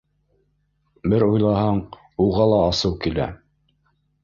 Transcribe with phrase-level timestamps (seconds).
[1.13, 1.83] Бер уйлаһаң,
[2.27, 3.31] уға ла асыу килә.